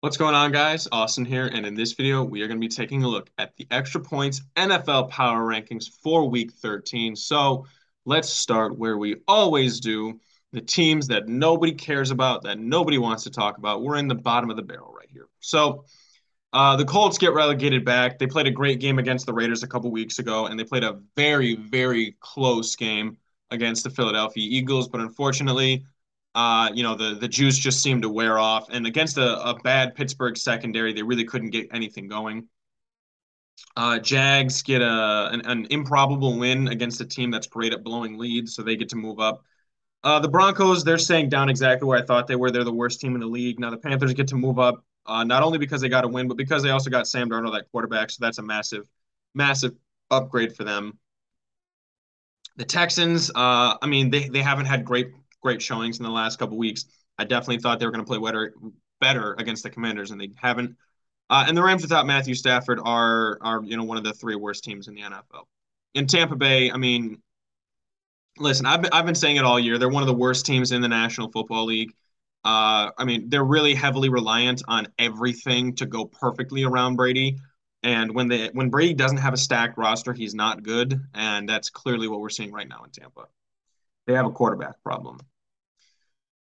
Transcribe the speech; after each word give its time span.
What's 0.00 0.16
going 0.16 0.34
on, 0.34 0.50
guys? 0.50 0.88
Austin 0.90 1.24
here, 1.24 1.46
and 1.46 1.64
in 1.64 1.74
this 1.74 1.92
video, 1.92 2.24
we 2.24 2.42
are 2.42 2.48
going 2.48 2.60
to 2.60 2.66
be 2.66 2.74
taking 2.74 3.04
a 3.04 3.08
look 3.08 3.30
at 3.38 3.54
the 3.56 3.66
Extra 3.70 4.00
Points 4.00 4.42
NFL 4.56 5.08
Power 5.10 5.42
Rankings 5.42 5.88
for 6.02 6.28
Week 6.28 6.50
13. 6.52 7.14
So 7.14 7.66
let's 8.06 8.28
start 8.28 8.76
where 8.76 8.98
we 8.98 9.16
always 9.28 9.78
do, 9.78 10.18
the 10.52 10.62
teams 10.62 11.06
that 11.08 11.28
nobody 11.28 11.72
cares 11.72 12.10
about, 12.10 12.42
that 12.42 12.58
nobody 12.58 12.98
wants 12.98 13.22
to 13.24 13.30
talk 13.30 13.58
about. 13.58 13.82
We're 13.82 13.98
in 13.98 14.08
the 14.08 14.16
bottom 14.16 14.50
of 14.50 14.56
the 14.56 14.62
barrel 14.62 14.92
right 14.92 15.10
here. 15.12 15.28
So 15.38 15.84
uh, 16.52 16.74
the 16.74 16.84
Colts 16.84 17.18
get 17.18 17.34
relegated 17.34 17.84
back. 17.84 18.18
They 18.18 18.26
played 18.26 18.48
a 18.48 18.50
great 18.50 18.80
game 18.80 18.98
against 18.98 19.26
the 19.26 19.32
Raiders 19.32 19.62
a 19.62 19.68
couple 19.68 19.92
weeks 19.92 20.18
ago, 20.18 20.46
and 20.46 20.58
they 20.58 20.64
played 20.64 20.82
a 20.82 20.98
very, 21.14 21.54
very 21.54 22.16
close 22.18 22.74
game 22.74 23.16
against 23.52 23.84
the 23.84 23.90
Philadelphia 23.90 24.44
Eagles. 24.44 24.88
But 24.88 25.02
unfortunately, 25.02 25.84
uh, 26.34 26.70
you 26.72 26.82
know, 26.82 26.94
the 26.94 27.14
the 27.14 27.28
juice 27.28 27.58
just 27.58 27.82
seemed 27.82 28.02
to 28.02 28.08
wear 28.08 28.38
off. 28.38 28.68
And 28.70 28.86
against 28.86 29.18
a, 29.18 29.40
a 29.48 29.54
bad 29.54 29.94
Pittsburgh 29.94 30.36
secondary, 30.36 30.92
they 30.92 31.02
really 31.02 31.24
couldn't 31.24 31.50
get 31.50 31.68
anything 31.72 32.08
going. 32.08 32.48
Uh, 33.76 33.98
Jags 33.98 34.62
get 34.62 34.80
a 34.80 35.28
an, 35.32 35.42
an, 35.42 35.66
improbable 35.70 36.38
win 36.38 36.68
against 36.68 37.00
a 37.00 37.04
team 37.04 37.30
that's 37.30 37.46
great 37.46 37.72
at 37.72 37.82
blowing 37.82 38.16
leads, 38.18 38.54
so 38.54 38.62
they 38.62 38.76
get 38.76 38.88
to 38.90 38.96
move 38.96 39.20
up. 39.20 39.42
Uh, 40.02 40.18
the 40.18 40.28
Broncos, 40.28 40.82
they're 40.82 40.98
staying 40.98 41.28
down 41.28 41.48
exactly 41.48 41.86
where 41.86 41.98
I 41.98 42.02
thought 42.02 42.26
they 42.26 42.36
were. 42.36 42.50
They're 42.50 42.64
the 42.64 42.72
worst 42.72 43.00
team 43.00 43.14
in 43.14 43.20
the 43.20 43.26
league. 43.26 43.60
Now 43.60 43.70
the 43.70 43.76
Panthers 43.76 44.14
get 44.14 44.28
to 44.28 44.36
move 44.36 44.58
up, 44.58 44.82
uh, 45.06 45.24
not 45.24 45.42
only 45.42 45.58
because 45.58 45.80
they 45.80 45.88
got 45.88 46.04
a 46.04 46.08
win, 46.08 46.26
but 46.26 46.36
because 46.36 46.62
they 46.62 46.70
also 46.70 46.90
got 46.90 47.06
Sam 47.06 47.28
Darnold 47.28 47.58
at 47.58 47.70
quarterback. 47.70 48.10
So 48.10 48.18
that's 48.20 48.38
a 48.38 48.42
massive, 48.42 48.88
massive 49.34 49.74
upgrade 50.10 50.56
for 50.56 50.64
them. 50.64 50.98
The 52.56 52.64
Texans, 52.64 53.30
uh, 53.30 53.76
I 53.80 53.86
mean, 53.86 54.10
they 54.10 54.28
they 54.28 54.42
haven't 54.42 54.66
had 54.66 54.84
great 54.84 55.12
great 55.40 55.62
showings 55.62 55.98
in 55.98 56.04
the 56.04 56.10
last 56.10 56.38
couple 56.38 56.56
weeks. 56.56 56.86
I 57.18 57.24
definitely 57.24 57.58
thought 57.58 57.78
they 57.78 57.86
were 57.86 57.92
going 57.92 58.04
to 58.04 58.08
play 58.08 58.18
better 58.18 58.54
better 59.00 59.34
against 59.38 59.62
the 59.62 59.70
Commanders, 59.70 60.10
and 60.10 60.20
they 60.20 60.30
haven't. 60.36 60.76
Uh, 61.28 61.44
and 61.46 61.56
the 61.56 61.62
Rams 61.62 61.82
without 61.82 62.06
Matthew 62.06 62.34
Stafford 62.34 62.80
are 62.84 63.38
are 63.40 63.62
you 63.62 63.76
know 63.76 63.84
one 63.84 63.98
of 63.98 64.04
the 64.04 64.12
three 64.12 64.36
worst 64.36 64.64
teams 64.64 64.88
in 64.88 64.94
the 64.94 65.02
NFL. 65.02 65.44
In 65.94 66.06
Tampa 66.06 66.36
Bay, 66.36 66.70
I 66.70 66.76
mean, 66.76 67.20
listen, 68.38 68.66
I've 68.66 68.82
been, 68.82 68.92
I've 68.92 69.06
been 69.06 69.14
saying 69.14 69.36
it 69.36 69.44
all 69.44 69.58
year. 69.58 69.78
They're 69.78 69.88
one 69.88 70.02
of 70.02 70.06
the 70.06 70.14
worst 70.14 70.46
teams 70.46 70.72
in 70.72 70.80
the 70.82 70.88
National 70.88 71.30
Football 71.30 71.66
League. 71.66 71.92
Uh, 72.44 72.90
I 72.96 73.04
mean, 73.04 73.28
they're 73.28 73.44
really 73.44 73.74
heavily 73.74 74.08
reliant 74.08 74.62
on 74.66 74.88
everything 74.98 75.74
to 75.76 75.86
go 75.86 76.06
perfectly 76.06 76.64
around 76.64 76.96
Brady. 76.96 77.38
And 77.82 78.14
when 78.14 78.28
they 78.28 78.48
when 78.48 78.70
Brady 78.70 78.94
doesn't 78.94 79.18
have 79.18 79.34
a 79.34 79.38
stacked 79.38 79.78
roster, 79.78 80.12
he's 80.12 80.34
not 80.34 80.62
good, 80.62 81.00
and 81.14 81.48
that's 81.48 81.70
clearly 81.70 82.08
what 82.08 82.20
we're 82.20 82.28
seeing 82.28 82.52
right 82.52 82.68
now 82.68 82.84
in 82.84 82.90
Tampa. 82.90 83.26
They 84.06 84.14
have 84.14 84.26
a 84.26 84.30
quarterback 84.30 84.82
problem. 84.82 85.20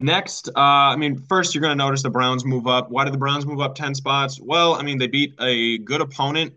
Next, 0.02 0.48
uh, 0.50 0.52
I 0.56 0.96
mean, 0.96 1.18
first 1.18 1.54
you're 1.54 1.62
going 1.62 1.78
to 1.78 1.84
notice 1.84 2.04
the 2.04 2.10
Browns 2.10 2.46
move 2.46 2.68
up. 2.68 2.90
Why 2.90 3.04
did 3.04 3.14
the 3.14 3.18
Browns 3.18 3.46
move 3.46 3.60
up 3.60 3.76
10 3.76 3.94
spots? 3.94 4.40
Well, 4.42 4.76
I 4.76 4.82
mean, 4.82 4.98
they 4.98 5.08
beat 5.08 5.34
a 5.40 5.78
good 5.80 6.00
opponent. 6.00 6.54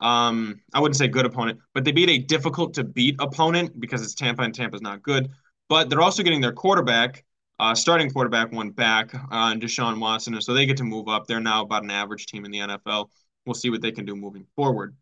Um, 0.00 0.60
I 0.72 0.80
wouldn't 0.80 0.96
say 0.96 1.08
good 1.08 1.26
opponent, 1.26 1.58
but 1.72 1.84
they 1.84 1.90
beat 1.90 2.08
a 2.08 2.18
difficult 2.18 2.74
to 2.74 2.84
beat 2.84 3.16
opponent 3.18 3.80
because 3.80 4.02
it's 4.02 4.14
Tampa 4.14 4.42
and 4.42 4.54
Tampa's 4.54 4.82
not 4.82 5.02
good. 5.02 5.30
But 5.68 5.90
they're 5.90 6.02
also 6.02 6.22
getting 6.22 6.40
their 6.40 6.52
quarterback, 6.52 7.24
uh, 7.58 7.74
starting 7.74 8.10
quarterback, 8.10 8.52
one 8.52 8.70
back, 8.70 9.12
uh, 9.14 9.54
Deshaun 9.54 9.98
Watson. 9.98 10.34
And 10.34 10.44
so 10.44 10.54
they 10.54 10.66
get 10.66 10.76
to 10.76 10.84
move 10.84 11.08
up. 11.08 11.26
They're 11.26 11.40
now 11.40 11.62
about 11.62 11.82
an 11.82 11.90
average 11.90 12.26
team 12.26 12.44
in 12.44 12.52
the 12.52 12.58
NFL. 12.58 13.08
We'll 13.44 13.54
see 13.54 13.70
what 13.70 13.82
they 13.82 13.92
can 13.92 14.04
do 14.04 14.14
moving 14.14 14.46
forward. 14.54 14.94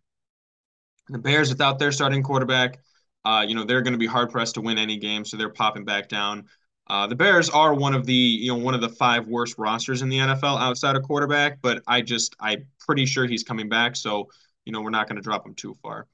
The 1.08 1.18
Bears, 1.18 1.50
without 1.50 1.78
their 1.78 1.92
starting 1.92 2.22
quarterback, 2.22 2.78
uh, 3.24 3.44
you 3.46 3.54
know, 3.54 3.64
they're 3.64 3.82
going 3.82 3.92
to 3.92 3.98
be 3.98 4.06
hard 4.06 4.30
pressed 4.30 4.54
to 4.54 4.60
win 4.60 4.78
any 4.78 4.96
game. 4.96 5.24
So 5.24 5.36
they're 5.36 5.50
popping 5.50 5.84
back 5.84 6.08
down. 6.08 6.46
Uh, 6.88 7.06
the 7.06 7.14
Bears 7.14 7.48
are 7.48 7.74
one 7.74 7.94
of 7.94 8.06
the 8.06 8.12
you 8.14 8.48
know 8.48 8.58
one 8.58 8.74
of 8.74 8.80
the 8.80 8.88
five 8.88 9.26
worst 9.26 9.56
rosters 9.58 10.02
in 10.02 10.08
the 10.08 10.18
NFL 10.18 10.58
outside 10.60 10.96
of 10.96 11.02
quarterback, 11.02 11.60
but 11.62 11.82
I 11.86 12.02
just 12.02 12.36
I'm 12.40 12.66
pretty 12.80 13.06
sure 13.06 13.26
he's 13.26 13.44
coming 13.44 13.68
back, 13.68 13.96
so 13.96 14.28
you 14.64 14.72
know 14.72 14.80
we're 14.82 14.90
not 14.90 15.08
going 15.08 15.16
to 15.16 15.22
drop 15.22 15.46
him 15.46 15.54
too 15.54 15.74
far. 15.82 16.06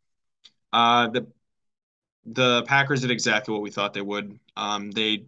Uh, 0.73 1.09
the 1.09 1.27
the 2.27 2.63
Packers 2.65 3.01
did 3.01 3.11
exactly 3.11 3.53
what 3.53 3.63
we 3.63 3.71
thought 3.71 3.95
they 3.95 4.03
would. 4.03 4.39
Um, 4.57 4.91
they, 4.91 5.25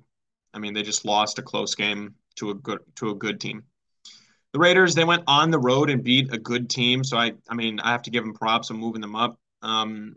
I 0.52 0.58
mean, 0.58 0.74
they 0.74 0.82
just 0.82 1.04
lost 1.04 1.38
a 1.38 1.42
close 1.42 1.74
game 1.74 2.14
to 2.36 2.50
a 2.50 2.54
good 2.54 2.80
to 2.96 3.10
a 3.10 3.14
good 3.14 3.40
team. 3.40 3.64
The 4.52 4.58
Raiders 4.58 4.94
they 4.94 5.04
went 5.04 5.24
on 5.26 5.50
the 5.50 5.58
road 5.58 5.90
and 5.90 6.02
beat 6.02 6.32
a 6.32 6.38
good 6.38 6.68
team, 6.68 7.04
so 7.04 7.16
I 7.16 7.32
I 7.48 7.54
mean 7.54 7.80
I 7.80 7.92
have 7.92 8.02
to 8.02 8.10
give 8.10 8.24
them 8.24 8.34
props. 8.34 8.70
I'm 8.70 8.78
moving 8.78 9.00
them 9.00 9.16
up. 9.16 9.38
Um, 9.62 10.16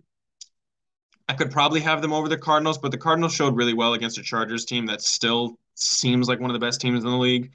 I 1.33 1.35
could 1.35 1.49
probably 1.49 1.79
have 1.79 2.03
them 2.03 2.13
over 2.13 2.29
the 2.29 2.37
Cardinals, 2.37 2.77
but 2.77 2.91
the 2.91 2.97
Cardinals 2.99 3.33
showed 3.33 3.55
really 3.55 3.73
well 3.73 3.95
against 3.95 4.19
a 4.19 4.21
Chargers 4.21 4.65
team 4.65 4.85
that 4.85 5.01
still 5.01 5.57
seems 5.73 6.27
like 6.27 6.39
one 6.39 6.51
of 6.51 6.53
the 6.53 6.63
best 6.63 6.79
teams 6.79 7.03
in 7.03 7.09
the 7.09 7.17
league. 7.17 7.53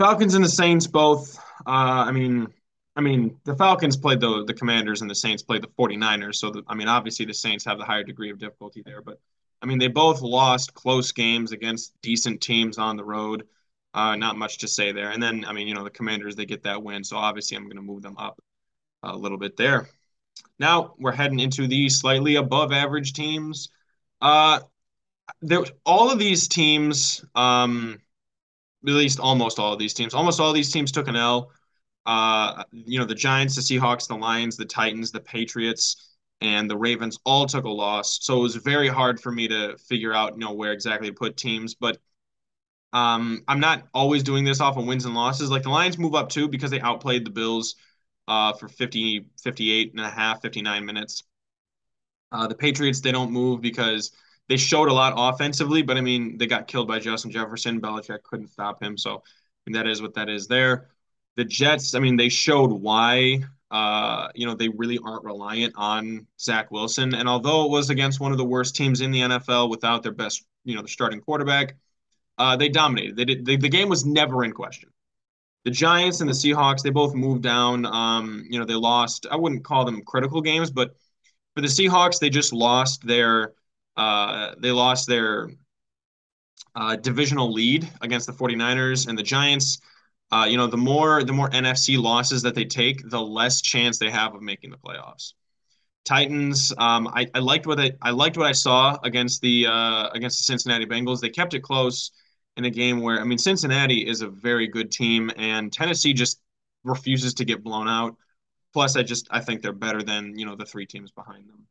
Falcons 0.00 0.34
and 0.34 0.44
the 0.44 0.48
Saints 0.48 0.88
both. 0.88 1.38
Uh, 1.64 1.70
I 2.08 2.10
mean, 2.10 2.48
I 2.96 3.00
mean, 3.00 3.38
the 3.44 3.54
Falcons 3.54 3.96
played 3.96 4.18
the 4.18 4.44
the 4.44 4.54
Commanders 4.54 5.02
and 5.02 5.08
the 5.08 5.14
Saints 5.14 5.40
played 5.40 5.62
the 5.62 5.68
49ers. 5.68 6.34
So, 6.34 6.50
the, 6.50 6.64
I 6.66 6.74
mean, 6.74 6.88
obviously 6.88 7.24
the 7.26 7.32
Saints 7.32 7.64
have 7.64 7.78
the 7.78 7.84
higher 7.84 8.02
degree 8.02 8.32
of 8.32 8.40
difficulty 8.40 8.82
there. 8.84 9.02
But, 9.02 9.20
I 9.62 9.66
mean, 9.66 9.78
they 9.78 9.86
both 9.86 10.20
lost 10.20 10.74
close 10.74 11.12
games 11.12 11.52
against 11.52 11.94
decent 12.02 12.40
teams 12.40 12.76
on 12.76 12.96
the 12.96 13.04
road. 13.04 13.46
Uh, 13.94 14.16
not 14.16 14.36
much 14.36 14.58
to 14.58 14.66
say 14.66 14.90
there. 14.90 15.10
And 15.10 15.22
then, 15.22 15.44
I 15.44 15.52
mean, 15.52 15.68
you 15.68 15.74
know, 15.74 15.84
the 15.84 15.90
Commanders, 15.90 16.34
they 16.34 16.44
get 16.44 16.64
that 16.64 16.82
win. 16.82 17.04
So, 17.04 17.18
obviously, 17.18 17.56
I'm 17.56 17.66
going 17.66 17.76
to 17.76 17.82
move 17.82 18.02
them 18.02 18.16
up 18.18 18.42
a 19.04 19.16
little 19.16 19.38
bit 19.38 19.56
there. 19.56 19.88
Now 20.58 20.94
we're 20.98 21.12
heading 21.12 21.40
into 21.40 21.66
the 21.66 21.88
slightly 21.88 22.36
above 22.36 22.72
average 22.72 23.12
teams. 23.12 23.68
Uh, 24.20 24.60
there, 25.42 25.64
all 25.84 26.10
of 26.10 26.18
these 26.18 26.48
teams, 26.48 27.24
um, 27.34 27.98
at 28.86 28.92
least 28.92 29.20
almost 29.20 29.58
all 29.58 29.72
of 29.72 29.78
these 29.78 29.94
teams, 29.94 30.14
almost 30.14 30.40
all 30.40 30.52
these 30.52 30.70
teams 30.70 30.92
took 30.92 31.08
an 31.08 31.16
L. 31.16 31.50
Uh, 32.06 32.64
you 32.72 32.98
know, 32.98 33.06
the 33.06 33.14
Giants, 33.14 33.56
the 33.56 33.62
Seahawks, 33.62 34.06
the 34.06 34.16
Lions, 34.16 34.56
the 34.56 34.66
Titans, 34.66 35.10
the 35.10 35.20
Patriots, 35.20 36.16
and 36.40 36.68
the 36.68 36.76
Ravens 36.76 37.18
all 37.24 37.46
took 37.46 37.64
a 37.64 37.70
loss. 37.70 38.18
So 38.22 38.36
it 38.38 38.42
was 38.42 38.56
very 38.56 38.88
hard 38.88 39.20
for 39.20 39.32
me 39.32 39.48
to 39.48 39.76
figure 39.88 40.12
out, 40.12 40.34
you 40.34 40.40
know, 40.40 40.52
where 40.52 40.72
exactly 40.72 41.08
to 41.08 41.14
put 41.14 41.36
teams. 41.36 41.74
But 41.74 41.98
um, 42.92 43.42
I'm 43.48 43.60
not 43.60 43.88
always 43.94 44.22
doing 44.22 44.44
this 44.44 44.60
off 44.60 44.76
of 44.76 44.86
wins 44.86 45.06
and 45.06 45.14
losses. 45.14 45.50
Like 45.50 45.62
the 45.62 45.70
Lions 45.70 45.98
move 45.98 46.14
up 46.14 46.28
too 46.28 46.48
because 46.48 46.70
they 46.70 46.80
outplayed 46.80 47.24
the 47.24 47.30
Bills 47.30 47.76
uh, 48.28 48.52
for 48.54 48.68
50, 48.68 49.26
58 49.42 49.92
and 49.92 50.00
a 50.00 50.10
half, 50.10 50.42
59 50.42 50.84
minutes. 50.84 51.22
Uh, 52.32 52.46
the 52.46 52.54
Patriots, 52.54 53.00
they 53.00 53.12
don't 53.12 53.30
move 53.30 53.60
because 53.60 54.10
they 54.48 54.56
showed 54.56 54.88
a 54.88 54.92
lot 54.92 55.14
offensively, 55.16 55.82
but 55.82 55.96
I 55.96 56.00
mean, 56.00 56.36
they 56.36 56.46
got 56.46 56.66
killed 56.66 56.88
by 56.88 56.98
Justin 56.98 57.30
Jefferson. 57.30 57.80
Belichick 57.80 58.22
couldn't 58.22 58.48
stop 58.48 58.82
him. 58.82 58.98
So 58.98 59.22
and 59.66 59.74
that 59.74 59.86
is 59.86 60.02
what 60.02 60.14
that 60.14 60.28
is 60.28 60.46
there. 60.46 60.88
The 61.36 61.44
Jets, 61.44 61.94
I 61.94 61.98
mean, 61.98 62.16
they 62.16 62.28
showed 62.28 62.70
why, 62.70 63.40
uh, 63.70 64.28
you 64.34 64.46
know, 64.46 64.54
they 64.54 64.68
really 64.68 64.98
aren't 64.98 65.24
reliant 65.24 65.74
on 65.76 66.26
Zach 66.40 66.70
Wilson. 66.70 67.14
And 67.14 67.28
although 67.28 67.64
it 67.64 67.70
was 67.70 67.90
against 67.90 68.20
one 68.20 68.32
of 68.32 68.38
the 68.38 68.44
worst 68.44 68.76
teams 68.76 69.00
in 69.00 69.10
the 69.10 69.20
NFL 69.20 69.70
without 69.70 70.02
their 70.02 70.12
best, 70.12 70.44
you 70.64 70.76
know, 70.76 70.82
the 70.82 70.88
starting 70.88 71.20
quarterback, 71.20 71.76
uh, 72.38 72.56
they 72.56 72.68
dominated. 72.68 73.16
They 73.16 73.24
did, 73.24 73.46
they, 73.46 73.56
the 73.56 73.68
game 73.68 73.88
was 73.88 74.04
never 74.04 74.44
in 74.44 74.52
question 74.52 74.90
the 75.64 75.70
Giants 75.70 76.20
and 76.20 76.28
the 76.28 76.34
Seahawks, 76.34 76.82
they 76.82 76.90
both 76.90 77.14
moved 77.14 77.42
down. 77.42 77.86
Um, 77.86 78.44
you 78.48 78.58
know, 78.58 78.64
they 78.64 78.74
lost. 78.74 79.26
I 79.30 79.36
wouldn't 79.36 79.64
call 79.64 79.84
them 79.84 80.02
critical 80.02 80.40
games, 80.42 80.70
but 80.70 80.94
for 81.54 81.62
the 81.62 81.68
Seahawks, 81.68 82.18
they 82.18 82.30
just 82.30 82.52
lost 82.52 83.06
their 83.06 83.54
uh, 83.96 84.54
they 84.58 84.72
lost 84.72 85.08
their 85.08 85.50
uh, 86.74 86.96
divisional 86.96 87.52
lead 87.52 87.88
against 88.02 88.26
the 88.26 88.32
49ers 88.32 89.08
and 89.08 89.18
the 89.18 89.22
Giants. 89.22 89.80
Uh, 90.30 90.46
you 90.48 90.56
know, 90.56 90.66
the 90.66 90.76
more 90.76 91.22
the 91.22 91.32
more 91.32 91.48
NFC 91.50 91.98
losses 91.98 92.42
that 92.42 92.54
they 92.54 92.64
take, 92.64 93.08
the 93.08 93.20
less 93.20 93.62
chance 93.62 93.98
they 93.98 94.10
have 94.10 94.34
of 94.34 94.42
making 94.42 94.70
the 94.70 94.76
playoffs. 94.76 95.32
Titans, 96.04 96.72
um, 96.76 97.08
I, 97.08 97.26
I 97.34 97.38
liked 97.38 97.66
what 97.66 97.80
I, 97.80 97.92
I 98.02 98.10
liked 98.10 98.36
what 98.36 98.46
I 98.46 98.52
saw 98.52 98.98
against 99.02 99.40
the 99.40 99.66
uh, 99.66 100.08
against 100.12 100.38
the 100.38 100.44
Cincinnati 100.44 100.84
Bengals. 100.84 101.20
They 101.20 101.30
kept 101.30 101.54
it 101.54 101.62
close 101.62 102.10
in 102.56 102.64
a 102.64 102.70
game 102.70 103.00
where 103.00 103.20
I 103.20 103.24
mean 103.24 103.38
Cincinnati 103.38 104.06
is 104.06 104.20
a 104.20 104.28
very 104.28 104.68
good 104.68 104.90
team 104.90 105.30
and 105.36 105.72
Tennessee 105.72 106.12
just 106.12 106.40
refuses 106.84 107.34
to 107.34 107.44
get 107.44 107.64
blown 107.64 107.88
out. 107.88 108.16
Plus, 108.72 108.96
I 108.96 109.02
just 109.02 109.28
I 109.30 109.40
think 109.40 109.62
they're 109.62 109.72
better 109.72 110.02
than 110.02 110.38
you 110.38 110.46
know 110.46 110.56
the 110.56 110.66
three 110.66 110.86
teams 110.86 111.10
behind 111.10 111.48
them. 111.48 111.66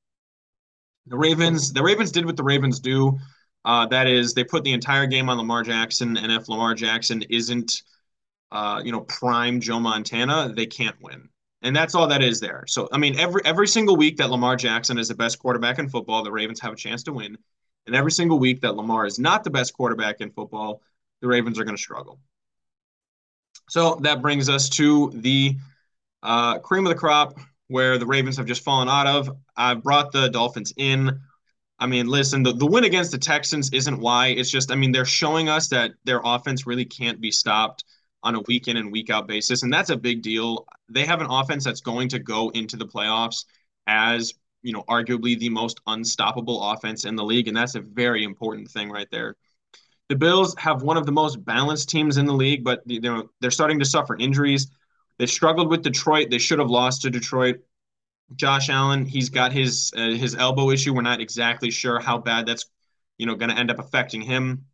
The 1.07 1.17
Ravens, 1.17 1.73
the 1.73 1.83
Ravens 1.83 2.11
did 2.11 2.25
what 2.25 2.37
the 2.37 2.43
Ravens 2.43 2.79
do. 2.79 3.19
Uh, 3.65 3.85
that 3.87 4.07
is, 4.07 4.33
they 4.33 4.43
put 4.43 4.63
the 4.63 4.73
entire 4.73 5.05
game 5.05 5.29
on 5.29 5.37
Lamar 5.37 5.63
Jackson, 5.63 6.17
and 6.17 6.31
if 6.31 6.49
Lamar 6.49 6.73
Jackson 6.73 7.21
isn't, 7.23 7.81
uh, 8.51 8.81
you 8.83 8.91
know, 8.91 9.01
prime 9.01 9.59
Joe 9.59 9.79
Montana, 9.79 10.53
they 10.53 10.65
can't 10.65 10.95
win, 11.01 11.29
and 11.61 11.75
that's 11.75 11.95
all 11.95 12.07
that 12.07 12.21
is 12.21 12.39
there. 12.39 12.63
So, 12.67 12.87
I 12.91 12.97
mean, 12.97 13.19
every 13.19 13.41
every 13.45 13.67
single 13.67 13.97
week 13.97 14.17
that 14.17 14.29
Lamar 14.29 14.55
Jackson 14.55 14.97
is 14.97 15.07
the 15.09 15.15
best 15.15 15.39
quarterback 15.39 15.79
in 15.79 15.89
football, 15.89 16.23
the 16.23 16.31
Ravens 16.31 16.59
have 16.61 16.73
a 16.73 16.77
chance 16.77 17.03
to 17.03 17.13
win. 17.13 17.37
And 17.85 17.95
every 17.95 18.11
single 18.11 18.39
week 18.39 18.61
that 18.61 18.75
Lamar 18.75 19.05
is 19.05 19.19
not 19.19 19.43
the 19.43 19.49
best 19.49 19.73
quarterback 19.73 20.21
in 20.21 20.31
football, 20.31 20.81
the 21.21 21.27
Ravens 21.27 21.59
are 21.59 21.63
going 21.63 21.75
to 21.75 21.81
struggle. 21.81 22.19
So 23.69 23.95
that 24.03 24.21
brings 24.21 24.49
us 24.49 24.69
to 24.69 25.11
the 25.15 25.57
uh, 26.21 26.59
cream 26.59 26.85
of 26.85 26.89
the 26.89 26.99
crop 26.99 27.39
where 27.67 27.97
the 27.97 28.05
Ravens 28.05 28.37
have 28.37 28.45
just 28.45 28.63
fallen 28.63 28.89
out 28.89 29.07
of. 29.07 29.35
I've 29.55 29.83
brought 29.83 30.11
the 30.11 30.29
Dolphins 30.29 30.73
in. 30.77 31.19
I 31.79 31.87
mean, 31.87 32.07
listen, 32.07 32.43
the, 32.43 32.53
the 32.53 32.65
win 32.65 32.83
against 32.83 33.11
the 33.11 33.17
Texans 33.17 33.69
isn't 33.73 33.99
why. 33.99 34.27
It's 34.27 34.49
just, 34.51 34.71
I 34.71 34.75
mean, 34.75 34.91
they're 34.91 35.05
showing 35.05 35.49
us 35.49 35.67
that 35.69 35.91
their 36.03 36.21
offense 36.23 36.67
really 36.67 36.85
can't 36.85 37.19
be 37.19 37.31
stopped. 37.31 37.83
on 38.23 38.35
a 38.35 38.41
week 38.47 38.69
in 38.69 38.77
and 38.77 38.89
week 38.89 39.09
out 39.09 39.27
basis. 39.27 39.63
And 39.63 39.73
that's 39.73 39.89
a 39.89 39.97
big 39.97 40.21
deal. 40.21 40.65
They 40.87 41.05
have 41.05 41.19
an 41.19 41.27
offense 41.29 41.65
that's 41.65 41.81
going 41.81 42.07
to 42.09 42.19
go 42.19 42.51
into 42.51 42.77
the 42.77 42.87
playoffs 42.87 43.43
as, 43.85 44.33
you 44.63 44.73
know, 44.73 44.83
arguably 44.89 45.37
the 45.37 45.49
most 45.49 45.81
unstoppable 45.87 46.71
offense 46.71 47.05
in 47.05 47.15
the 47.15 47.23
league. 47.23 47.47
And 47.47 47.55
that's 47.55 47.75
a 47.75 47.81
very 47.81 48.23
important 48.23 48.71
thing 48.71 48.89
right 48.89 49.07
there. 49.11 49.35
The 50.09 50.15
Bills 50.15 50.55
have 50.57 50.81
one 50.81 50.97
of 50.97 51.05
the 51.05 51.11
most 51.11 51.43
balanced 51.43 51.89
teams 51.89 52.17
in 52.17 52.25
the 52.25 52.33
league, 52.33 52.63
but 52.63 52.81
you 52.85 53.01
know, 53.01 53.29
they're 53.39 53.51
starting 53.51 53.79
to 53.79 53.85
suffer 53.85 54.15
injuries. 54.17 54.67
They 55.19 55.25
struggled 55.27 55.69
with 55.69 55.83
Detroit. 55.83 56.29
They 56.29 56.39
should 56.39 56.59
have 56.59 56.69
lost 56.69 57.03
to 57.03 57.09
Detroit. 57.09 57.57
Josh 58.35 58.69
Allen, 58.69 59.05
he's 59.05 59.29
got 59.29 59.51
his 59.51 59.91
uh, 59.95 60.11
his 60.11 60.35
elbow 60.35 60.71
issue. 60.71 60.93
We're 60.93 61.01
not 61.01 61.21
exactly 61.21 61.69
sure 61.69 61.99
how 61.99 62.17
bad 62.17 62.45
that's 62.45 62.65
you 63.17 63.25
know 63.25 63.35
going 63.35 63.51
to 63.51 63.57
end 63.57 63.69
up 63.69 63.79
affecting 63.79 64.21
him. 64.21 64.65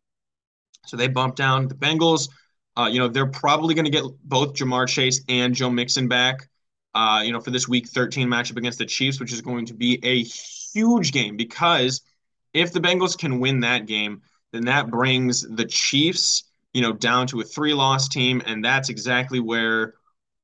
So 0.86 0.96
they 0.96 1.08
bumped 1.08 1.36
down 1.36 1.68
the 1.68 1.74
Bengals. 1.74 2.28
Uh, 2.76 2.88
you 2.90 3.00
know 3.00 3.08
they're 3.08 3.26
probably 3.26 3.74
going 3.74 3.84
to 3.84 3.90
get 3.90 4.04
both 4.24 4.54
Ja'Marr 4.54 4.88
Chase 4.88 5.22
and 5.28 5.54
Joe 5.54 5.70
Mixon 5.70 6.08
back. 6.08 6.48
Uh, 6.94 7.22
you 7.24 7.32
know 7.32 7.40
for 7.40 7.50
this 7.50 7.68
Week 7.68 7.88
13 7.88 8.28
matchup 8.28 8.56
against 8.56 8.78
the 8.78 8.86
Chiefs, 8.86 9.20
which 9.20 9.32
is 9.32 9.40
going 9.40 9.66
to 9.66 9.74
be 9.74 9.98
a 10.02 10.22
huge 10.22 11.12
game 11.12 11.36
because 11.36 12.02
if 12.52 12.72
the 12.72 12.80
Bengals 12.80 13.16
can 13.16 13.38
win 13.38 13.60
that 13.60 13.86
game, 13.86 14.22
then 14.52 14.64
that 14.64 14.90
brings 14.90 15.42
the 15.42 15.64
Chiefs, 15.64 16.44
you 16.72 16.82
know, 16.82 16.92
down 16.92 17.26
to 17.28 17.40
a 17.40 17.44
three-loss 17.44 18.08
team, 18.08 18.42
and 18.44 18.64
that's 18.64 18.88
exactly 18.88 19.38
where 19.38 19.94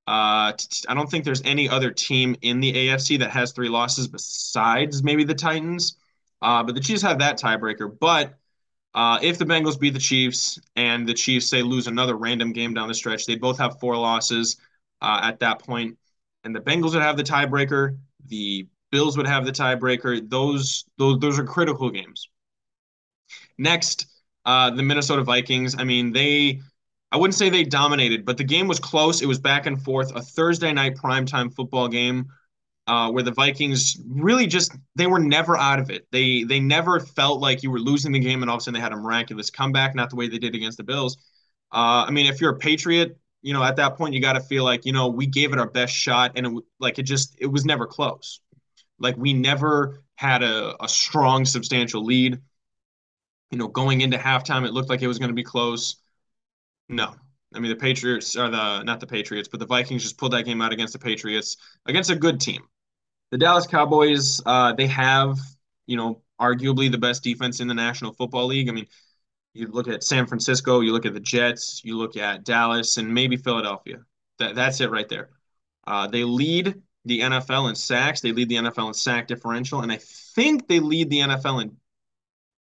uh, 0.08 0.52
I 0.88 0.94
don't 0.94 1.10
think 1.10 1.25
there's 1.25 1.43
any 1.44 1.69
other 1.69 1.90
team 1.90 2.37
in 2.43 2.60
the 2.60 2.72
AFC 2.72 3.19
that 3.19 3.31
has 3.31 3.50
three 3.50 3.69
losses 3.69 4.06
besides 4.06 5.02
maybe 5.02 5.25
the 5.25 5.34
Titans. 5.34 5.96
Uh, 6.40 6.62
but 6.62 6.75
the 6.75 6.81
Chiefs 6.81 7.02
have 7.02 7.19
that 7.19 7.40
tiebreaker. 7.40 7.92
But 7.99 8.34
uh, 8.94 9.19
if 9.20 9.37
the 9.38 9.44
Bengals 9.44 9.81
beat 9.81 9.94
the 9.94 9.99
Chiefs 9.99 10.60
and 10.76 11.08
the 11.08 11.14
Chiefs 11.14 11.49
say 11.49 11.62
lose 11.62 11.88
another 11.88 12.14
random 12.14 12.52
game 12.52 12.72
down 12.72 12.87
the 12.87 12.94
stretch, 12.94 13.26
they 13.26 13.34
both 13.34 13.58
have 13.58 13.81
four 13.81 13.96
losses 13.96 14.56
uh, 15.02 15.20
at 15.25 15.40
that 15.40 15.58
point, 15.58 15.99
and 16.46 16.54
the 16.54 16.60
Bengals 16.60 16.94
would 16.94 17.02
have 17.02 17.16
the 17.16 17.25
tiebreaker. 17.25 17.98
The 18.28 18.66
Bills 18.90 19.16
would 19.16 19.26
have 19.26 19.44
the 19.44 19.52
tiebreaker. 19.52 20.28
Those 20.31 20.84
those 20.96 21.19
those 21.19 21.38
are 21.38 21.44
critical 21.44 21.90
games. 21.90 22.28
Next, 23.58 24.06
uh, 24.44 24.70
the 24.70 24.82
Minnesota 24.82 25.22
Vikings. 25.22 25.75
I 25.78 25.84
mean, 25.84 26.12
they 26.12 26.62
I 27.12 27.16
wouldn't 27.19 27.34
say 27.34 27.50
they 27.50 27.64
dominated, 27.64 28.25
but 28.25 28.38
the 28.38 28.44
game 28.44 28.69
was 28.69 28.78
close. 28.78 29.20
It 29.20 29.26
was 29.26 29.38
back 29.38 29.66
and 29.66 29.82
forth, 29.82 30.14
a 30.14 30.22
Thursday 30.22 30.72
night 30.72 30.96
primetime 30.96 31.52
football 31.52 31.88
game 31.88 32.26
uh, 32.87 33.10
where 33.10 33.22
the 33.22 33.32
Vikings 33.32 34.00
really 34.06 34.46
just 34.46 34.72
they 34.94 35.06
were 35.06 35.19
never 35.19 35.56
out 35.56 35.81
of 35.81 35.90
it. 35.90 36.06
They 36.12 36.44
they 36.44 36.60
never 36.60 37.00
felt 37.00 37.40
like 37.40 37.62
you 37.64 37.70
were 37.70 37.81
losing 37.81 38.12
the 38.12 38.20
game 38.20 38.42
and 38.42 38.50
all 38.50 38.56
of 38.56 38.60
a 38.60 38.64
sudden 38.64 38.78
they 38.78 38.82
had 38.82 38.92
a 38.92 38.96
miraculous 38.96 39.50
comeback, 39.50 39.94
not 39.94 40.10
the 40.10 40.16
way 40.16 40.28
they 40.28 40.38
did 40.38 40.54
against 40.54 40.78
the 40.78 40.84
Bills. 40.84 41.16
Uh, 41.72 42.06
I 42.06 42.12
mean, 42.12 42.26
if 42.26 42.40
you're 42.40 42.52
a 42.52 42.58
Patriot, 42.58 43.19
you 43.46 43.52
know 43.52 43.62
at 43.62 43.76
that 43.76 43.96
point 43.96 44.12
you 44.12 44.20
got 44.20 44.32
to 44.32 44.40
feel 44.40 44.64
like 44.64 44.84
you 44.84 44.93
know 44.93 45.06
we 45.06 45.25
gave 45.25 45.52
it 45.52 45.58
our 45.60 45.70
best 45.70 45.94
shot 45.94 46.32
and 46.34 46.46
it 46.46 46.64
like 46.81 46.98
it 46.98 47.04
just 47.04 47.37
it 47.38 47.46
was 47.46 47.64
never 47.64 47.87
close. 47.87 48.40
Like 48.98 49.16
we 49.16 49.34
never 49.34 50.02
had 50.16 50.43
a, 50.43 50.82
a 50.82 50.88
strong 50.88 51.44
substantial 51.44 52.04
lead. 52.04 52.40
You 53.52 53.58
know, 53.58 53.69
going 53.69 54.00
into 54.00 54.19
halftime, 54.19 54.66
it 54.66 54.72
looked 54.72 54.88
like 54.88 55.00
it 55.00 55.06
was 55.06 55.20
going 55.20 55.28
to 55.28 55.34
be 55.34 55.44
close. 55.44 55.94
No. 56.88 57.14
I 57.54 57.60
mean, 57.60 57.70
the 57.70 57.76
Patriots 57.76 58.34
are 58.34 58.50
the 58.50 58.82
not 58.82 58.98
the 58.98 59.06
Patriots, 59.06 59.49
but 59.49 59.60
the 59.60 59.66
Vikings 59.66 60.02
just 60.02 60.19
pulled 60.19 60.32
that 60.32 60.44
game 60.44 60.60
out 60.60 60.72
against 60.72 60.92
the 60.92 60.99
Patriots 60.99 61.56
against 61.87 62.10
a 62.10 62.16
good 62.16 62.40
team. 62.40 62.62
The 63.31 63.38
Dallas 63.38 63.69
Cowboys, 63.69 64.40
uh, 64.44 64.72
they 64.72 64.88
have, 64.88 65.38
you 65.87 65.96
know, 65.96 66.20
arguably 66.40 66.90
the 66.90 66.99
best 66.99 67.22
defense 67.22 67.60
in 67.60 67.69
the 67.69 67.75
National 67.75 68.12
Football 68.12 68.46
League. 68.46 68.69
I 68.69 68.72
mean, 68.72 68.87
you 69.56 69.69
look 69.69 69.88
at 69.88 70.05
San 70.05 70.26
Francisco, 70.26 70.81
you 70.81 70.93
look 70.93 71.06
at 71.06 71.14
the 71.14 71.20
Jets, 71.20 71.82
you 71.85 71.97
look 71.97 72.17
at 72.17 72.44
Dallas, 72.44 72.97
and 72.97 73.12
maybe 73.12 73.37
Philadelphia. 73.37 73.99
That, 74.38 74.55
that's 74.55 74.81
it 74.81 74.91
right 74.91 75.08
there. 75.08 75.31
Uh, 75.87 76.06
they 76.06 76.25
lead 76.25 76.75
the 77.05 77.20
NFL 77.20 77.69
in 77.69 77.75
sacks. 77.75 78.20
They 78.20 78.32
lead 78.32 78.49
the 78.49 78.56
NFL 78.56 78.88
in 78.88 78.94
sack 78.94 79.29
differential, 79.29 79.81
and 79.81 79.93
I 79.93 79.99
think 80.35 80.69
they 80.69 80.81
lead 80.81 81.11
the 81.11 81.20
NFL 81.20 81.62
in. 81.62 81.76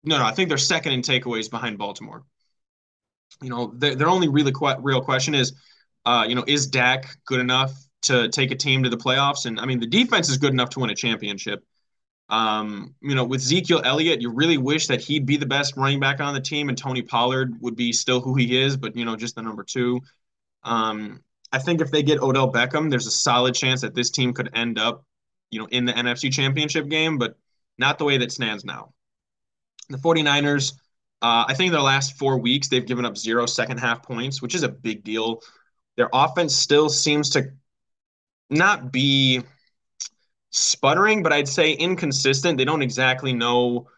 No, 0.05 0.19
no, 0.19 0.25
I 0.25 0.33
think 0.33 0.49
they're 0.49 0.59
second 0.59 0.93
in 0.93 1.03
takeaways 1.03 1.50
behind 1.50 1.79
Baltimore 1.79 2.25
you 3.43 3.50
know, 3.50 3.73
their, 3.77 3.94
their 3.94 4.09
only 4.09 4.29
really 4.29 4.53
qu- 4.53 4.79
real 4.81 5.00
question 5.00 5.35
is, 5.35 5.55
uh, 6.05 6.25
you 6.29 6.35
know, 6.35 6.44
is 6.47 6.67
Dak 6.67 7.19
good 7.27 7.41
enough 7.41 7.73
to 8.03 8.29
take 8.29 8.50
a 8.50 8.56
team 8.56 8.82
to 8.85 8.89
the 8.89 8.97
playoffs? 8.97 9.47
And 9.47 9.61
I 9.61 9.67
mean, 9.67 9.81
the 9.81 9.87
defense 9.87 10.29
is 10.29 10.39
good 10.39 10.53
enough 10.53 10.71
to 10.71 10.81
win 10.81 10.91
a 10.91 10.94
championship. 10.94 11.65
Um, 12.28 12.94
you 13.00 13.14
know, 13.14 13.25
with 13.25 13.40
Ezekiel 13.40 13.82
Elliott, 13.84 14.20
you 14.20 14.31
really 14.31 14.58
wish 14.58 14.88
that 14.88 15.00
he'd 15.00 15.26
be 15.26 15.37
the 15.37 15.46
best 15.46 15.76
running 15.76 16.00
back 16.00 16.20
on 16.20 16.34
the 16.34 16.40
team, 16.40 16.69
and 16.69 16.76
Tony 16.76 17.02
Pollard 17.02 17.55
would 17.61 17.76
be 17.76 17.93
still 17.93 18.20
who 18.20 18.34
he 18.34 18.61
is, 18.61 18.76
but 18.76 18.96
you 18.96 19.05
know, 19.05 19.17
just 19.17 19.37
the 19.37 19.43
number 19.43 19.62
two. 19.62 20.00
Um, 20.64 21.23
I 21.52 21.58
think 21.58 21.81
if 21.81 21.90
they 21.90 22.02
get 22.02 22.20
Odell 22.20 22.52
Beckham, 22.52 22.90
there's 22.90 23.06
a 23.06 23.12
solid 23.12 23.55
chance 23.55 23.81
that 23.82 23.94
this 23.94 24.11
team 24.11 24.32
could 24.32 24.50
end 24.55 24.78
up, 24.78 25.05
you 25.50 25.61
know, 25.61 25.67
in 25.67 25.84
the 25.84 25.93
NFC 25.93 26.32
Championship 26.32 26.88
game, 26.88 27.19
but 27.19 27.37
not 27.78 27.99
the 27.99 28.05
way 28.05 28.19
that 28.19 28.32
stands 28.32 28.64
now. 28.64 28.93
The 29.88 29.99
49ers, 29.99 30.72
uh, 31.22 31.44
I 31.46 31.55
think 31.55 31.70
their 31.70 31.81
last 31.81 32.19
four 32.19 32.38
weeks, 32.38 32.69
they've 32.69 32.84
given 32.84 33.05
up 33.05 33.17
zero 33.17 33.46
second 33.46 33.79
half 33.79 34.02
points, 34.02 34.43
which 34.43 34.56
is 34.56 34.64
a 34.64 34.69
big 34.69 35.05
deal. 35.05 35.40
Their 35.96 36.11
offense 36.12 36.56
still 36.56 36.88
seems 36.88 37.31
to 37.31 37.52
not 38.50 38.90
be 38.93 39.43
sputtering, 40.50 41.22
but 41.22 41.32
I'd 41.32 41.48
say 41.48 41.72
inconsistent. 41.72 42.58
They 42.58 42.64
don't 42.64 42.82
exactly 42.82 43.32
know. 43.32 43.88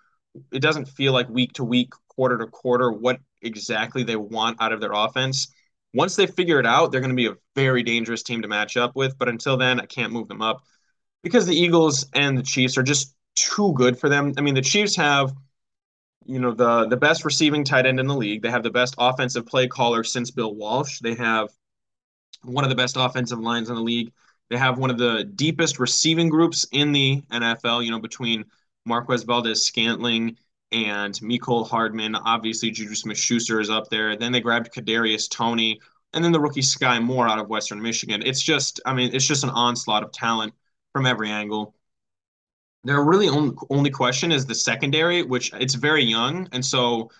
It 0.52 0.60
doesn't 0.60 0.86
feel 0.86 1.12
like 1.12 1.28
week 1.28 1.52
to 1.54 1.64
week, 1.64 1.92
quarter 2.08 2.38
to 2.38 2.46
quarter, 2.46 2.90
what 2.90 3.20
exactly 3.42 4.02
they 4.02 4.16
want 4.16 4.60
out 4.60 4.72
of 4.72 4.80
their 4.80 4.92
offense. 4.92 5.48
Once 5.94 6.16
they 6.16 6.26
figure 6.26 6.60
it 6.60 6.66
out, 6.66 6.92
they're 6.92 7.00
going 7.00 7.10
to 7.10 7.16
be 7.16 7.28
a 7.28 7.36
very 7.54 7.82
dangerous 7.82 8.22
team 8.22 8.42
to 8.42 8.48
match 8.48 8.76
up 8.76 8.94
with. 8.94 9.16
But 9.18 9.28
until 9.28 9.56
then, 9.56 9.80
I 9.80 9.86
can't 9.86 10.12
move 10.12 10.28
them 10.28 10.42
up 10.42 10.62
because 11.22 11.46
the 11.46 11.56
Eagles 11.56 12.06
and 12.14 12.36
the 12.36 12.42
Chiefs 12.42 12.76
are 12.76 12.82
just 12.82 13.14
too 13.36 13.72
good 13.74 13.98
for 13.98 14.08
them. 14.08 14.34
I 14.36 14.40
mean, 14.40 14.54
the 14.54 14.62
Chiefs 14.62 14.96
have– 14.96 15.32
you 16.28 16.38
know 16.38 16.52
the 16.52 16.86
the 16.86 16.96
best 16.96 17.24
receiving 17.24 17.64
tight 17.64 17.86
end 17.86 17.98
in 17.98 18.06
the 18.06 18.14
league. 18.14 18.42
They 18.42 18.50
have 18.50 18.62
the 18.62 18.70
best 18.70 18.94
offensive 18.98 19.46
play 19.46 19.66
caller 19.66 20.04
since 20.04 20.30
Bill 20.30 20.54
Walsh. 20.54 21.00
They 21.00 21.14
have 21.14 21.48
one 22.42 22.64
of 22.64 22.70
the 22.70 22.76
best 22.76 22.96
offensive 22.98 23.40
lines 23.40 23.70
in 23.70 23.74
the 23.74 23.80
league. 23.80 24.12
They 24.50 24.56
have 24.56 24.78
one 24.78 24.90
of 24.90 24.98
the 24.98 25.24
deepest 25.24 25.78
receiving 25.78 26.28
groups 26.28 26.66
in 26.72 26.92
the 26.92 27.22
NFL. 27.30 27.84
You 27.84 27.90
know 27.90 28.00
between 28.00 28.44
Marquez 28.84 29.22
Valdes-Scantling 29.24 30.36
and 30.72 31.14
Mecole 31.14 31.68
Hardman. 31.68 32.14
Obviously, 32.14 32.70
Juju 32.70 32.94
Smith-Schuster 32.94 33.60
is 33.60 33.70
up 33.70 33.88
there. 33.90 34.16
Then 34.16 34.32
they 34.32 34.40
grabbed 34.40 34.72
Kadarius 34.72 35.28
Toney 35.30 35.80
and 36.12 36.24
then 36.24 36.32
the 36.32 36.40
rookie 36.40 36.60
Skyy 36.60 37.02
Moore 37.02 37.28
out 37.28 37.38
of 37.38 37.48
Western 37.48 37.80
Michigan. 37.82 38.22
It's 38.24 38.42
just, 38.42 38.80
I 38.86 38.94
mean, 38.94 39.14
it's 39.14 39.26
just 39.26 39.44
an 39.44 39.50
onslaught 39.50 40.02
of 40.02 40.12
talent 40.12 40.54
from 40.92 41.06
every 41.06 41.30
angle. 41.30 41.74
Their 42.84 43.02
really 43.02 43.28
only, 43.28 43.54
only 43.70 43.90
question 43.90 44.32
is 44.32 44.46
the 44.46 44.54
secondary, 44.54 45.22
which 45.22 45.52
it's 45.54 45.74
very 45.74 46.04
young, 46.04 46.48
and 46.52 46.64
so 46.64 47.10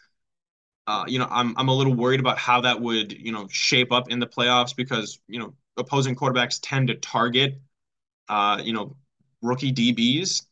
uh, 0.86 1.04
you 1.06 1.18
know 1.18 1.26
I'm 1.30 1.54
I'm 1.58 1.68
a 1.68 1.74
little 1.74 1.94
worried 1.94 2.20
about 2.20 2.38
how 2.38 2.60
that 2.62 2.80
would 2.80 3.12
you 3.12 3.32
know 3.32 3.48
shape 3.50 3.92
up 3.92 4.08
in 4.10 4.20
the 4.20 4.26
playoffs 4.26 4.74
because 4.74 5.18
you 5.26 5.38
know 5.38 5.54
opposing 5.78 6.14
quarterbacks 6.14 6.58
tend 6.62 6.88
to 6.88 6.94
target 6.94 7.60
uh, 8.28 8.60
you 8.62 8.72
know 8.72 8.96
rookie 9.42 9.72
DBs, 9.72 10.42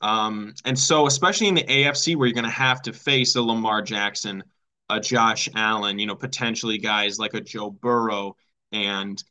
um, 0.00 0.54
and 0.64 0.78
so 0.78 1.06
especially 1.06 1.48
in 1.48 1.54
the 1.54 1.64
AFC 1.64 2.16
where 2.16 2.26
you're 2.26 2.34
going 2.34 2.44
to 2.44 2.50
have 2.50 2.82
to 2.82 2.92
face 2.92 3.36
a 3.36 3.42
Lamar 3.42 3.82
Jackson, 3.82 4.42
a 4.90 5.00
Josh 5.00 5.48
Allen, 5.54 5.98
you 5.98 6.06
know 6.06 6.14
potentially 6.14 6.78
guys 6.78 7.18
like 7.18 7.34
a 7.34 7.40
Joe 7.40 7.70
Burrow 7.70 8.36
and 8.72 9.22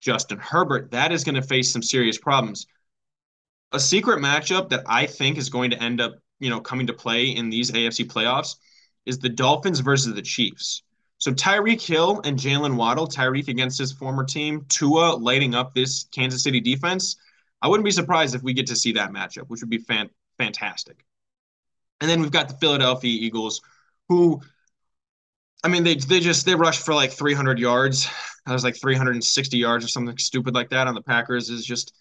Justin 0.00 0.38
Herbert, 0.38 0.90
that 0.90 1.12
is 1.12 1.22
going 1.22 1.36
to 1.36 1.42
face 1.42 1.72
some 1.72 1.82
serious 1.82 2.18
problems 2.18 2.66
a 3.72 3.80
secret 3.80 4.20
matchup 4.20 4.68
that 4.68 4.82
I 4.86 5.06
think 5.06 5.38
is 5.38 5.48
going 5.48 5.70
to 5.70 5.82
end 5.82 6.00
up, 6.00 6.14
you 6.38 6.50
know, 6.50 6.60
coming 6.60 6.86
to 6.86 6.92
play 6.92 7.26
in 7.26 7.50
these 7.50 7.70
AFC 7.70 8.06
playoffs 8.06 8.56
is 9.06 9.18
the 9.18 9.28
Dolphins 9.28 9.80
versus 9.80 10.14
the 10.14 10.22
Chiefs. 10.22 10.82
So 11.22 11.32
Tyreek 11.32 11.80
Hill 11.80 12.20
and 12.24 12.36
Jaylen 12.36 12.74
Waddle, 12.74 13.06
Tyreek 13.06 13.46
against 13.46 13.78
his 13.78 13.92
former 13.92 14.24
team, 14.24 14.66
Tua 14.68 15.14
lighting 15.14 15.54
up 15.54 15.72
this 15.72 16.02
Kansas 16.10 16.42
City 16.42 16.58
defense. 16.58 17.14
I 17.62 17.68
wouldn't 17.68 17.84
be 17.84 17.92
surprised 17.92 18.34
if 18.34 18.42
we 18.42 18.52
get 18.52 18.66
to 18.66 18.74
see 18.74 18.90
that 18.94 19.12
matchup, 19.12 19.44
which 19.46 19.60
would 19.60 19.70
be 19.70 19.78
fan- 19.78 20.10
fantastic. 20.36 21.04
And 22.00 22.10
then 22.10 22.22
we've 22.22 22.32
got 22.32 22.48
the 22.48 22.56
Philadelphia 22.56 23.12
Eagles, 23.12 23.60
who, 24.08 24.42
I 25.62 25.68
mean, 25.68 25.84
they 25.84 25.94
they 25.94 26.18
just 26.18 26.44
they 26.44 26.56
rushed 26.56 26.84
for 26.84 26.92
like 26.92 27.12
300 27.12 27.60
yards. 27.60 28.10
That 28.44 28.52
was 28.52 28.64
like 28.64 28.74
360 28.74 29.56
yards 29.56 29.84
or 29.84 29.88
something 29.88 30.18
stupid 30.18 30.56
like 30.56 30.70
that 30.70 30.88
on 30.88 30.94
the 30.94 31.02
Packers. 31.02 31.50
Is 31.50 31.64
just 31.64 31.94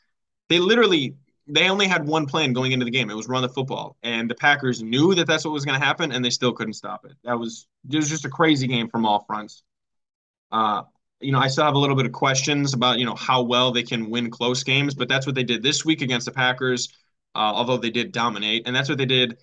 they 0.50 0.58
literally 0.58 1.13
they 1.48 1.70
only 1.70 1.88
had 1.88 2.06
one 2.08 2.26
plan 2.26 2.54
going 2.54 2.72
into 2.72 2.86
the 2.86 2.92
game. 2.92 3.10
It 3.10 3.16
was 3.16 3.28
run 3.28 3.42
the 3.42 3.50
football, 3.50 3.98
and 4.04 4.30
the 4.30 4.36
Packers 4.36 4.82
knew 4.84 5.16
that 5.16 5.28
that's 5.28 5.44
what 5.46 5.54
was 5.54 5.66
going 5.66 5.80
to 5.80 5.86
happen, 5.86 6.12
and 6.12 6.24
they 6.24 6.30
still 6.30 6.54
couldn't 6.54 6.74
stop 6.74 7.06
it. 7.06 7.14
That 7.24 7.40
was 7.40 7.68
it 7.90 7.96
was 7.96 8.10
just 8.10 8.26
a 8.26 8.30
crazy 8.30 8.68
game 8.68 8.90
from 8.90 9.06
all 9.06 9.24
fronts. 9.26 9.64
Uh, 10.52 10.84
you 11.22 11.32
know, 11.32 11.40
I 11.40 11.48
still 11.48 11.66
have 11.66 11.76
a 11.76 11.80
little 11.80 11.96
bit 11.96 12.06
of 12.06 12.12
questions 12.14 12.74
about 12.74 13.00
you 13.00 13.06
know 13.06 13.16
how 13.16 13.44
well 13.44 13.72
they 13.72 13.84
can 13.84 14.10
win 14.10 14.30
close 14.32 14.64
games, 14.64 14.96
but 14.96 15.10
that's 15.10 15.26
what 15.26 15.36
they 15.36 15.44
did 15.44 15.64
this 15.64 15.86
week 15.86 16.02
against 16.02 16.26
the 16.26 16.32
Packers. 16.34 16.90
Uh, 17.36 17.40
although 17.56 17.78
they 17.78 17.92
did 17.92 18.12
dominate, 18.12 18.64
and 18.68 18.76
that's 18.76 18.90
what 18.90 18.98
they 18.98 19.06
did 19.06 19.38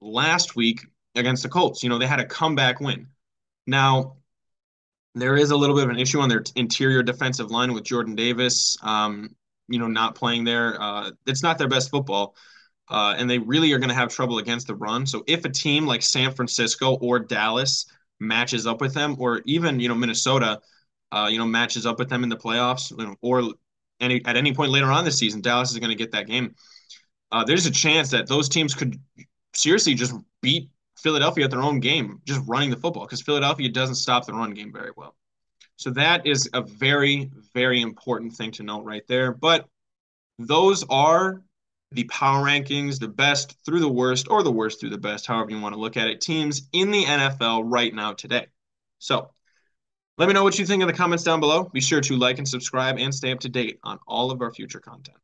last 0.00 0.56
week 0.56 0.80
against 1.16 1.42
the 1.42 1.48
Colts. 1.50 1.82
You 1.82 1.90
know, 1.90 1.98
they 1.98 2.06
had 2.06 2.20
a 2.20 2.26
comeback 2.26 2.80
win. 2.80 3.08
Now, 3.66 4.16
There 5.14 5.36
is 5.36 5.50
a 5.50 5.56
little 5.56 5.74
bit 5.74 5.84
of 5.84 5.90
an 5.90 5.98
issue 5.98 6.20
on 6.20 6.28
their 6.28 6.44
interior 6.56 7.02
defensive 7.02 7.50
line 7.50 7.72
with 7.72 7.84
Jordan 7.84 8.14
Davis, 8.14 8.76
um, 8.82 9.34
you 9.68 9.78
know, 9.78 9.88
not 9.88 10.14
playing 10.14 10.44
there. 10.44 10.80
Uh, 10.80 11.10
it's 11.26 11.42
not 11.42 11.58
their 11.58 11.68
best 11.68 11.90
football, 11.90 12.34
uh, 12.88 13.14
and 13.16 13.28
they 13.28 13.38
really 13.38 13.72
are 13.72 13.78
going 13.78 13.88
to 13.88 13.94
have 13.94 14.08
trouble 14.08 14.38
against 14.38 14.66
the 14.66 14.74
run. 14.74 15.06
So 15.06 15.24
if 15.26 15.44
a 15.44 15.48
team 15.48 15.86
like 15.86 16.02
San 16.02 16.32
Francisco 16.32 16.94
or 16.96 17.18
Dallas 17.18 17.86
matches 18.20 18.66
up 18.66 18.80
with 18.80 18.94
them, 18.94 19.16
or 19.18 19.42
even 19.44 19.80
you 19.80 19.88
know 19.88 19.94
Minnesota, 19.94 20.60
uh, 21.12 21.28
you 21.30 21.38
know 21.38 21.46
matches 21.46 21.86
up 21.86 21.98
with 21.98 22.08
them 22.08 22.22
in 22.22 22.28
the 22.28 22.36
playoffs, 22.36 22.90
you 22.90 23.06
know, 23.06 23.16
or 23.20 23.52
any 24.00 24.24
at 24.24 24.36
any 24.36 24.52
point 24.52 24.70
later 24.70 24.90
on 24.90 25.04
this 25.04 25.18
season, 25.18 25.40
Dallas 25.40 25.72
is 25.72 25.78
going 25.78 25.90
to 25.90 25.96
get 25.96 26.12
that 26.12 26.26
game. 26.26 26.54
Uh, 27.32 27.44
there's 27.44 27.66
a 27.66 27.70
chance 27.70 28.10
that 28.10 28.28
those 28.28 28.48
teams 28.48 28.74
could 28.74 29.00
seriously 29.54 29.94
just 29.94 30.14
beat 30.42 30.70
Philadelphia 30.96 31.44
at 31.44 31.50
their 31.50 31.62
own 31.62 31.80
game, 31.80 32.20
just 32.24 32.40
running 32.46 32.70
the 32.70 32.76
football, 32.76 33.04
because 33.04 33.20
Philadelphia 33.20 33.68
doesn't 33.68 33.96
stop 33.96 34.26
the 34.26 34.32
run 34.32 34.54
game 34.54 34.72
very 34.72 34.90
well. 34.96 35.14
So 35.76 35.90
that 35.90 36.26
is 36.26 36.48
a 36.52 36.62
very, 36.62 37.30
very 37.54 37.82
important 37.82 38.32
thing 38.32 38.50
to 38.52 38.62
note 38.62 38.84
right 38.84 39.06
there. 39.08 39.32
But 39.32 39.66
those 40.38 40.84
are 40.88 41.42
the 41.92 42.04
power 42.04 42.44
rankings, 42.44 42.98
the 42.98 43.08
best 43.08 43.56
through 43.64 43.80
the 43.80 43.88
worst, 43.88 44.26
or 44.28 44.42
the 44.42 44.50
worst 44.50 44.80
through 44.80 44.90
the 44.90 44.98
best, 44.98 45.26
however 45.26 45.50
you 45.50 45.60
want 45.60 45.74
to 45.74 45.80
look 45.80 45.96
at 45.96 46.08
it, 46.08 46.20
teams 46.20 46.68
in 46.72 46.90
the 46.90 47.04
NFL 47.04 47.62
right 47.66 47.94
now 47.94 48.12
today. 48.12 48.46
So 48.98 49.30
let 50.18 50.28
me 50.28 50.34
know 50.34 50.44
what 50.44 50.58
you 50.58 50.66
think 50.66 50.80
in 50.80 50.88
the 50.88 50.94
comments 50.94 51.24
down 51.24 51.40
below. 51.40 51.64
Be 51.64 51.80
sure 51.80 52.00
to 52.00 52.16
like 52.16 52.38
and 52.38 52.48
subscribe 52.48 52.98
and 52.98 53.14
stay 53.14 53.32
up 53.32 53.40
to 53.40 53.48
date 53.48 53.78
on 53.84 53.98
all 54.06 54.30
of 54.30 54.40
our 54.40 54.50
future 54.50 54.80
content. 54.80 55.18